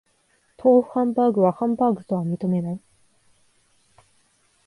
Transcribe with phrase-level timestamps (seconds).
[0.57, 2.79] 豆腐ハンバーグはハンバーグとは認めない